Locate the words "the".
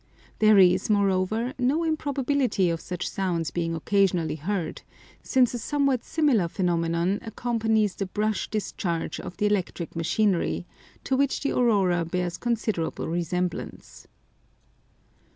7.93-8.07, 9.37-9.45, 11.41-11.51